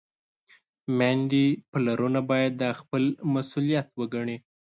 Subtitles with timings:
[0.97, 3.03] میندې، پلرونه باید دا خپل
[3.33, 4.37] مسؤلیت وګڼي.